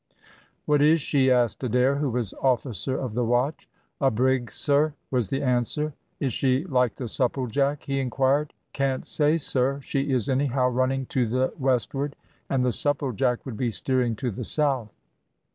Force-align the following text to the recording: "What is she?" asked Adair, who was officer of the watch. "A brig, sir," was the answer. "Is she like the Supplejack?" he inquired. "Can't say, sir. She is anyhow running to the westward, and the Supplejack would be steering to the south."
"What 0.65 0.81
is 0.81 0.99
she?" 0.99 1.29
asked 1.29 1.63
Adair, 1.63 1.97
who 1.97 2.09
was 2.09 2.33
officer 2.41 2.97
of 2.97 3.13
the 3.13 3.23
watch. 3.23 3.69
"A 3.99 4.09
brig, 4.09 4.49
sir," 4.49 4.95
was 5.11 5.29
the 5.29 5.43
answer. 5.43 5.93
"Is 6.19 6.33
she 6.33 6.63
like 6.63 6.95
the 6.95 7.07
Supplejack?" 7.07 7.83
he 7.83 7.99
inquired. 7.99 8.55
"Can't 8.73 9.05
say, 9.05 9.37
sir. 9.37 9.79
She 9.83 10.11
is 10.11 10.27
anyhow 10.27 10.69
running 10.69 11.05
to 11.13 11.27
the 11.27 11.53
westward, 11.59 12.15
and 12.49 12.63
the 12.65 12.69
Supplejack 12.71 13.45
would 13.45 13.57
be 13.57 13.69
steering 13.69 14.15
to 14.15 14.31
the 14.31 14.43
south." 14.43 14.97